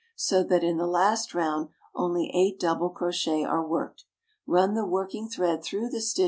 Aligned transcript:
so 0.17 0.43
that 0.43 0.63
in 0.63 0.77
the 0.77 0.87
last 0.87 1.35
round 1.35 1.69
only 1.93 2.31
8 2.33 2.59
dc. 2.59 3.47
are 3.47 3.67
worked. 3.67 4.05
Run 4.47 4.73
the 4.73 4.83
working 4.83 5.29
thread 5.29 5.63
through 5.63 5.89
the 5.89 6.01
st. 6.01 6.19